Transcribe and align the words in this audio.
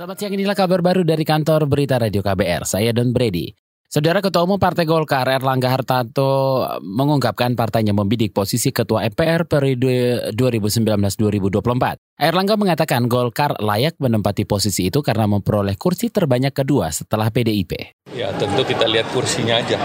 Selamat 0.00 0.16
siang 0.16 0.32
inilah 0.32 0.56
kabar 0.56 0.80
baru 0.80 1.04
dari 1.04 1.28
kantor 1.28 1.68
Berita 1.68 2.00
Radio 2.00 2.24
KBR. 2.24 2.64
Saya 2.64 2.88
Don 2.88 3.12
Brady. 3.12 3.52
Saudara 3.84 4.24
Ketua 4.24 4.48
Umum 4.48 4.56
Partai 4.56 4.88
Golkar 4.88 5.28
Erlangga 5.28 5.68
Hartarto 5.68 6.64
mengungkapkan 6.80 7.52
partainya 7.52 7.92
membidik 7.92 8.32
posisi 8.32 8.72
Ketua 8.72 9.04
MPR 9.04 9.44
periode 9.44 10.32
2019-2024. 10.32 12.00
Erlangga 12.16 12.56
mengatakan 12.56 13.12
Golkar 13.12 13.60
layak 13.60 14.00
menempati 14.00 14.48
posisi 14.48 14.88
itu 14.88 15.04
karena 15.04 15.28
memperoleh 15.28 15.76
kursi 15.76 16.08
terbanyak 16.08 16.56
kedua 16.56 16.88
setelah 16.88 17.28
PDIP. 17.28 17.99
Ya 18.10 18.34
tentu 18.34 18.66
kita 18.66 18.90
lihat 18.90 19.14
kursinya 19.14 19.62
aja. 19.62 19.78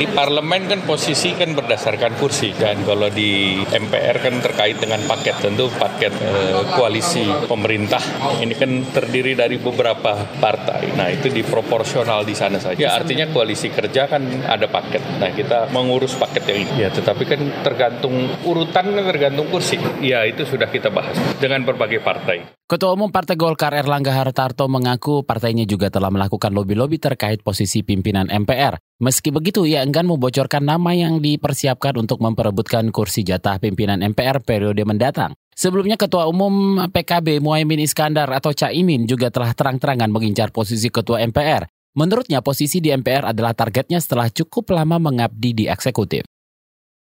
Di 0.00 0.08
parlemen 0.08 0.64
kan 0.64 0.80
posisi 0.88 1.36
kan 1.36 1.52
berdasarkan 1.52 2.16
kursi 2.16 2.56
dan 2.56 2.80
kalau 2.88 3.12
di 3.12 3.60
MPR 3.68 4.16
kan 4.16 4.40
terkait 4.40 4.80
dengan 4.80 5.04
paket 5.04 5.36
tentu 5.44 5.68
paket 5.76 6.08
eh, 6.24 6.64
koalisi 6.72 7.20
pemerintah 7.44 8.00
ini 8.40 8.56
kan 8.56 8.80
terdiri 8.88 9.36
dari 9.36 9.60
beberapa 9.60 10.16
partai. 10.40 10.96
Nah 10.96 11.12
itu 11.12 11.28
diproporsional 11.28 12.24
di 12.24 12.32
sana 12.32 12.56
saja. 12.56 12.80
Ya 12.80 12.96
artinya 12.96 13.28
koalisi 13.28 13.68
kerja 13.68 14.08
kan 14.08 14.24
ada 14.48 14.64
paket. 14.64 15.04
Nah 15.20 15.28
kita 15.28 15.68
mengurus 15.68 16.16
paket 16.16 16.48
yang 16.48 16.58
ini. 16.64 16.72
Ya 16.80 16.88
tetapi 16.88 17.28
kan 17.28 17.40
tergantung 17.60 18.40
urutan 18.48 18.88
kan 18.88 19.04
tergantung 19.04 19.52
kursi. 19.52 19.76
Ya 20.00 20.24
itu 20.24 20.48
sudah 20.48 20.72
kita 20.72 20.88
bahas 20.88 21.12
dengan 21.36 21.68
berbagai 21.68 22.00
partai. 22.00 22.59
Ketua 22.70 22.94
Umum 22.94 23.10
Partai 23.10 23.34
Golkar 23.34 23.74
Erlangga 23.74 24.14
Hartarto 24.14 24.70
mengaku 24.70 25.26
partainya 25.26 25.66
juga 25.66 25.90
telah 25.90 26.06
melakukan 26.06 26.54
lobi-lobi 26.54 27.02
terkait 27.02 27.42
posisi 27.42 27.82
pimpinan 27.82 28.30
MPR. 28.30 28.78
Meski 29.02 29.34
begitu, 29.34 29.66
ia 29.66 29.82
enggan 29.82 30.06
membocorkan 30.06 30.62
nama 30.62 30.94
yang 30.94 31.18
dipersiapkan 31.18 31.98
untuk 31.98 32.22
memperebutkan 32.22 32.94
kursi 32.94 33.26
jatah 33.26 33.58
pimpinan 33.58 34.06
MPR 34.14 34.46
periode 34.46 34.86
mendatang. 34.86 35.34
Sebelumnya 35.50 35.98
Ketua 35.98 36.30
Umum 36.30 36.86
PKB 36.86 37.42
Muhaimin 37.42 37.82
Iskandar 37.82 38.30
atau 38.30 38.54
Caimin 38.54 39.02
juga 39.02 39.34
telah 39.34 39.50
terang-terangan 39.50 40.06
mengincar 40.06 40.54
posisi 40.54 40.94
Ketua 40.94 41.26
MPR. 41.26 41.66
Menurutnya 41.98 42.38
posisi 42.38 42.78
di 42.78 42.94
MPR 42.94 43.34
adalah 43.34 43.50
targetnya 43.50 43.98
setelah 43.98 44.30
cukup 44.30 44.70
lama 44.78 45.02
mengabdi 45.02 45.58
di 45.58 45.64
eksekutif. 45.66 46.22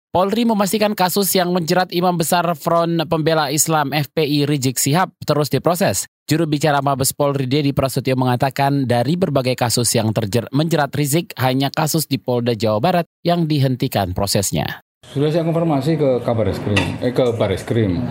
Polri 0.07 0.47
memastikan 0.47 0.95
kasus 0.95 1.35
yang 1.35 1.51
menjerat 1.51 1.91
Imam 1.91 2.15
Besar 2.15 2.47
Front 2.55 3.03
Pembela 3.11 3.51
Islam 3.51 3.91
FPI 3.91 4.47
Rizik 4.47 4.79
Sihab 4.79 5.11
terus 5.27 5.51
diproses. 5.51 6.07
Juru 6.31 6.47
bicara 6.47 6.79
Mabes 6.79 7.11
Polri 7.11 7.43
Dedi 7.43 7.75
Prasetyo 7.75 8.15
mengatakan 8.15 8.87
dari 8.87 9.19
berbagai 9.19 9.59
kasus 9.59 9.91
yang 9.99 10.15
terjer 10.15 10.47
menjerat 10.55 10.95
Rizik 10.95 11.35
hanya 11.35 11.67
kasus 11.67 12.07
di 12.07 12.23
Polda 12.23 12.55
Jawa 12.55 12.79
Barat 12.79 13.05
yang 13.19 13.51
dihentikan 13.51 14.15
prosesnya. 14.15 14.79
Sudah 15.11 15.27
saya 15.27 15.43
konfirmasi 15.43 15.99
ke 15.99 16.23
kabar 16.23 16.55
eskrim, 16.55 16.79
eh 17.03 17.11
ke 17.11 17.25
baris 17.35 17.67
krim. 17.67 18.07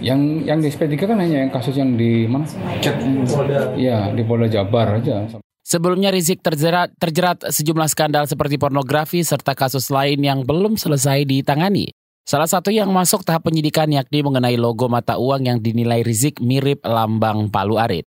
Yang 0.00 0.20
yang 0.48 0.58
di 0.64 0.68
SP3 0.72 0.92
kan 1.04 1.20
hanya 1.20 1.44
yang 1.44 1.52
kasus 1.52 1.76
yang 1.76 2.00
di 2.00 2.24
mana? 2.24 2.48
Cek 2.80 2.96
Polda. 3.28 3.76
Iya, 3.76 4.08
di 4.16 4.24
Polda 4.24 4.48
Jabar 4.48 5.00
aja. 5.00 5.28
Sebelumnya 5.66 6.14
Rizik 6.14 6.46
terjerat, 6.46 6.94
terjerat 6.94 7.42
sejumlah 7.50 7.90
skandal 7.90 8.30
seperti 8.30 8.54
pornografi 8.54 9.26
serta 9.26 9.50
kasus 9.58 9.90
lain 9.90 10.22
yang 10.22 10.46
belum 10.46 10.78
selesai 10.78 11.26
ditangani. 11.26 11.90
Salah 12.22 12.46
satu 12.46 12.70
yang 12.70 12.86
masuk 12.94 13.26
tahap 13.26 13.50
penyidikan 13.50 13.90
yakni 13.90 14.22
mengenai 14.22 14.54
logo 14.54 14.86
mata 14.86 15.18
uang 15.18 15.50
yang 15.50 15.58
dinilai 15.58 16.06
Rizik 16.06 16.38
mirip 16.38 16.86
lambang 16.86 17.50
Palu 17.50 17.82
Arit. 17.82 18.06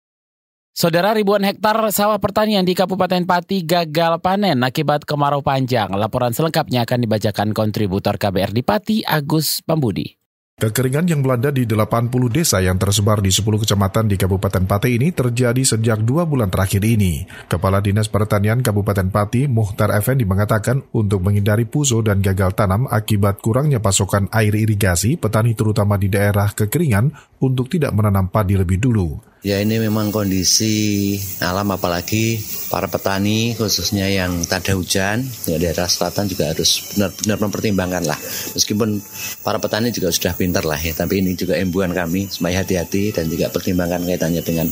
Saudara 0.74 1.14
ribuan 1.14 1.46
hektar 1.46 1.78
sawah 1.94 2.18
pertanian 2.18 2.66
di 2.66 2.74
Kabupaten 2.74 3.22
Pati 3.22 3.62
gagal 3.62 4.18
panen 4.18 4.58
akibat 4.66 5.06
kemarau 5.06 5.38
panjang. 5.38 5.94
Laporan 5.94 6.34
selengkapnya 6.34 6.82
akan 6.82 7.06
dibacakan 7.06 7.54
kontributor 7.54 8.18
KBR 8.18 8.50
di 8.50 8.66
Pati, 8.66 8.96
Agus 9.06 9.62
Pambudi. 9.62 10.23
Kekeringan 10.54 11.10
yang 11.10 11.18
melanda 11.18 11.50
di 11.50 11.66
80 11.66 12.14
desa 12.30 12.62
yang 12.62 12.78
tersebar 12.78 13.18
di 13.18 13.34
10 13.34 13.42
kecamatan 13.42 14.06
di 14.06 14.14
Kabupaten 14.14 14.70
Pati 14.70 14.94
ini 14.94 15.10
terjadi 15.10 15.58
sejak 15.58 16.06
dua 16.06 16.30
bulan 16.30 16.46
terakhir 16.46 16.78
ini. 16.86 17.26
Kepala 17.50 17.82
Dinas 17.82 18.06
Pertanian 18.06 18.62
Kabupaten 18.62 19.10
Pati, 19.10 19.50
Muhtar 19.50 19.90
Effendi 19.98 20.22
mengatakan 20.22 20.86
untuk 20.94 21.26
menghindari 21.26 21.66
puso 21.66 22.06
dan 22.06 22.22
gagal 22.22 22.54
tanam 22.54 22.86
akibat 22.86 23.42
kurangnya 23.42 23.82
pasokan 23.82 24.30
air 24.30 24.54
irigasi, 24.54 25.18
petani 25.18 25.58
terutama 25.58 25.98
di 25.98 26.06
daerah 26.06 26.46
kekeringan 26.54 27.10
untuk 27.44 27.68
tidak 27.68 27.92
menanam 27.92 28.32
padi 28.32 28.56
lebih 28.56 28.80
dulu. 28.80 29.34
Ya 29.44 29.60
ini 29.60 29.76
memang 29.76 30.08
kondisi 30.08 31.12
alam 31.44 31.68
apalagi 31.68 32.40
para 32.72 32.88
petani 32.88 33.52
khususnya 33.52 34.08
yang 34.08 34.40
tak 34.48 34.64
ada 34.64 34.72
hujan 34.72 35.20
di 35.20 35.60
daerah 35.60 35.84
selatan 35.84 36.32
juga 36.32 36.48
harus 36.48 36.96
benar-benar 36.96 37.38
mempertimbangkan 37.44 38.08
lah. 38.08 38.16
Meskipun 38.56 39.04
para 39.44 39.60
petani 39.60 39.92
juga 39.92 40.08
sudah 40.08 40.32
pintar 40.32 40.64
lah 40.64 40.80
ya, 40.80 40.96
tapi 40.96 41.20
ini 41.20 41.36
juga 41.36 41.60
imbuan 41.60 41.92
kami 41.92 42.32
supaya 42.32 42.64
hati-hati 42.64 43.12
dan 43.12 43.28
juga 43.28 43.52
pertimbangkan 43.52 44.08
kaitannya 44.08 44.40
dengan 44.40 44.64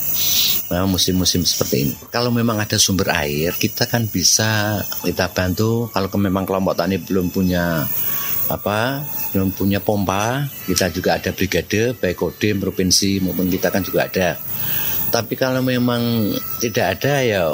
musim-musim 0.88 1.44
seperti 1.44 1.76
ini. 1.84 1.94
Kalau 2.08 2.32
memang 2.32 2.56
ada 2.56 2.80
sumber 2.80 3.12
air, 3.12 3.52
kita 3.60 3.84
kan 3.84 4.08
bisa 4.08 4.80
kita 5.04 5.28
bantu. 5.36 5.92
Kalau 5.92 6.08
memang 6.16 6.48
kelompok 6.48 6.80
tani 6.80 6.96
belum 6.96 7.28
punya 7.28 7.84
apa 8.52 9.02
punya 9.56 9.80
pompa 9.80 10.44
kita 10.68 10.92
juga 10.92 11.16
ada 11.16 11.32
brigade 11.32 11.96
baik 11.96 12.16
kodim 12.20 12.60
provinsi 12.60 13.24
maupun 13.24 13.48
kita 13.48 13.72
kan 13.72 13.80
juga 13.80 14.06
ada 14.06 14.36
tapi 15.12 15.36
kalau 15.36 15.60
memang 15.60 16.32
tidak 16.60 17.00
ada 17.00 17.14
ya 17.20 17.44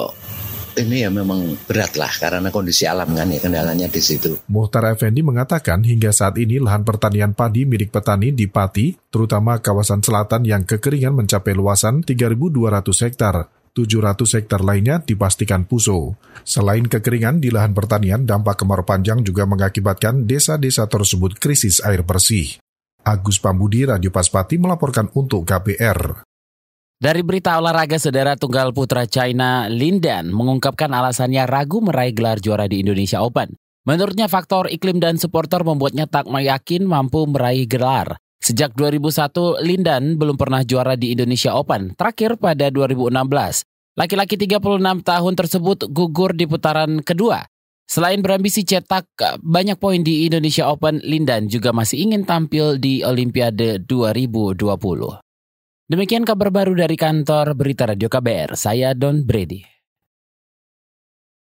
ini 0.78 1.02
ya 1.02 1.10
memang 1.10 1.58
berat 1.66 1.98
lah 1.98 2.10
karena 2.14 2.54
kondisi 2.54 2.86
alam 2.86 3.10
kan 3.10 3.26
ya 3.26 3.42
kendalanya 3.42 3.90
di 3.90 3.98
situ. 3.98 4.38
Muhtar 4.46 4.86
Effendi 4.94 5.26
mengatakan 5.26 5.82
hingga 5.82 6.14
saat 6.14 6.38
ini 6.38 6.62
lahan 6.62 6.86
pertanian 6.86 7.34
padi 7.34 7.66
milik 7.66 7.90
petani 7.90 8.30
di 8.30 8.46
Pati, 8.46 8.94
terutama 9.10 9.58
kawasan 9.58 10.06
selatan 10.06 10.46
yang 10.46 10.62
kekeringan 10.62 11.18
mencapai 11.18 11.52
luasan 11.58 12.06
3.200 12.06 13.04
hektar. 13.10 13.57
700 13.78 14.42
hektar 14.42 14.66
lainnya 14.66 14.98
dipastikan 14.98 15.62
puso. 15.62 16.18
Selain 16.42 16.82
kekeringan 16.82 17.38
di 17.38 17.54
lahan 17.54 17.70
pertanian, 17.70 18.26
dampak 18.26 18.58
kemarau 18.58 18.82
panjang 18.82 19.22
juga 19.22 19.46
mengakibatkan 19.46 20.26
desa-desa 20.26 20.90
tersebut 20.90 21.38
krisis 21.38 21.78
air 21.86 22.02
bersih. 22.02 22.58
Agus 23.06 23.38
Pambudi, 23.38 23.86
Radio 23.86 24.10
Paspati 24.10 24.58
melaporkan 24.58 25.06
untuk 25.14 25.46
KBR. 25.46 26.26
Dari 26.98 27.22
berita 27.22 27.54
olahraga, 27.54 27.94
saudara 27.94 28.34
tunggal 28.34 28.74
putra 28.74 29.06
China 29.06 29.70
Lindan 29.70 30.34
mengungkapkan 30.34 30.90
alasannya 30.90 31.46
ragu 31.46 31.78
meraih 31.78 32.10
gelar 32.10 32.42
juara 32.42 32.66
di 32.66 32.82
Indonesia 32.82 33.22
Open. 33.22 33.54
Menurutnya 33.86 34.26
faktor 34.26 34.66
iklim 34.66 34.98
dan 34.98 35.14
supporter 35.14 35.62
membuatnya 35.62 36.10
tak 36.10 36.26
yakin 36.26 36.84
mampu 36.84 37.22
meraih 37.30 37.70
gelar. 37.70 38.18
Sejak 38.48 38.72
2001, 38.80 39.60
Lindan 39.60 40.16
belum 40.16 40.40
pernah 40.40 40.64
juara 40.64 40.96
di 40.96 41.12
Indonesia 41.12 41.52
Open, 41.52 41.92
terakhir 41.92 42.40
pada 42.40 42.72
2016. 42.72 43.20
Laki-laki 43.92 44.40
36 44.40 45.04
tahun 45.04 45.34
tersebut 45.36 45.78
gugur 45.92 46.32
di 46.32 46.48
putaran 46.48 47.04
kedua. 47.04 47.44
Selain 47.84 48.16
berambisi 48.24 48.64
cetak 48.64 49.04
banyak 49.44 49.76
poin 49.76 50.00
di 50.00 50.24
Indonesia 50.24 50.64
Open, 50.64 50.96
Lindan 51.04 51.52
juga 51.52 51.76
masih 51.76 52.08
ingin 52.08 52.24
tampil 52.24 52.80
di 52.80 53.04
Olimpiade 53.04 53.84
2020. 53.84 54.64
Demikian 55.92 56.24
kabar 56.24 56.48
baru 56.48 56.72
dari 56.72 56.96
kantor 56.96 57.52
Berita 57.52 57.84
Radio 57.84 58.08
KBR, 58.08 58.56
saya 58.56 58.96
Don 58.96 59.28
Brady. 59.28 59.77